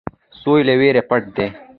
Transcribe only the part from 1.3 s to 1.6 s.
شو.